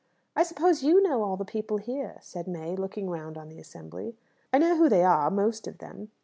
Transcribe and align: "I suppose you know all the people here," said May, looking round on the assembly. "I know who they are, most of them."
"I 0.35 0.41
suppose 0.41 0.81
you 0.81 0.99
know 1.03 1.21
all 1.21 1.37
the 1.37 1.45
people 1.45 1.77
here," 1.77 2.17
said 2.21 2.47
May, 2.47 2.75
looking 2.75 3.07
round 3.07 3.37
on 3.37 3.49
the 3.49 3.59
assembly. 3.59 4.17
"I 4.51 4.57
know 4.57 4.75
who 4.75 4.89
they 4.89 5.03
are, 5.03 5.29
most 5.29 5.67
of 5.67 5.77
them." 5.77 6.09